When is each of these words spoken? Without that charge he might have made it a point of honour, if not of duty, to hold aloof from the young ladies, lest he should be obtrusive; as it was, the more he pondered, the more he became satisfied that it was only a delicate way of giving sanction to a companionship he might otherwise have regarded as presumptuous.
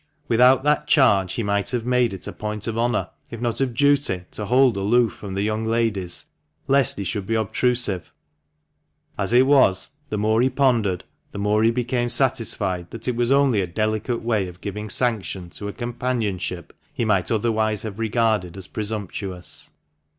Without 0.27 0.63
that 0.63 0.87
charge 0.87 1.33
he 1.33 1.43
might 1.43 1.69
have 1.69 1.85
made 1.85 2.11
it 2.11 2.25
a 2.25 2.31
point 2.33 2.65
of 2.65 2.75
honour, 2.75 3.11
if 3.29 3.39
not 3.39 3.61
of 3.61 3.75
duty, 3.75 4.23
to 4.31 4.47
hold 4.47 4.75
aloof 4.75 5.13
from 5.13 5.35
the 5.35 5.43
young 5.43 5.63
ladies, 5.63 6.31
lest 6.67 6.97
he 6.97 7.03
should 7.03 7.27
be 7.27 7.35
obtrusive; 7.35 8.11
as 9.15 9.31
it 9.31 9.45
was, 9.45 9.89
the 10.09 10.17
more 10.17 10.41
he 10.41 10.49
pondered, 10.49 11.03
the 11.33 11.37
more 11.37 11.61
he 11.63 11.69
became 11.69 12.09
satisfied 12.09 12.89
that 12.89 13.07
it 13.07 13.15
was 13.15 13.31
only 13.31 13.61
a 13.61 13.67
delicate 13.67 14.23
way 14.23 14.47
of 14.47 14.59
giving 14.59 14.89
sanction 14.89 15.51
to 15.51 15.67
a 15.67 15.71
companionship 15.73 16.73
he 16.91 17.05
might 17.05 17.29
otherwise 17.29 17.83
have 17.83 17.99
regarded 17.99 18.57
as 18.57 18.65
presumptuous. 18.65 19.69